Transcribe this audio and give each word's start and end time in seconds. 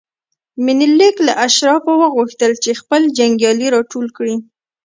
منیلیک 0.63 1.15
له 1.27 1.33
اشرافو 1.45 1.93
وغوښتل 2.01 2.51
چې 2.63 2.71
خپل 2.81 3.01
جنګیالي 3.17 3.67
راټول 3.75 4.07
کړي. 4.17 4.35